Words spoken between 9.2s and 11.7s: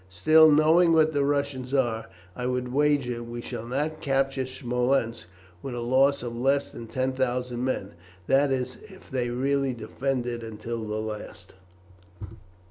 really defend it until the last."